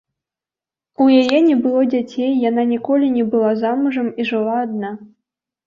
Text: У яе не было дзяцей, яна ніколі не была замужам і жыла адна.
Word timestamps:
У 1.05 1.09
яе 1.21 1.39
не 1.49 1.57
было 1.65 1.83
дзяцей, 1.93 2.33
яна 2.49 2.65
ніколі 2.73 3.13
не 3.21 3.29
была 3.37 3.53
замужам 3.63 4.13
і 4.19 4.29
жыла 4.33 4.59
адна. 4.67 4.95